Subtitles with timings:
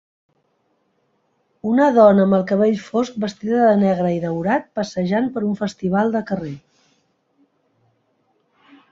[1.71, 6.09] Una dona amb el cabell fosc vestida de negre i daurat passejant per un festival
[6.17, 6.55] de carrer.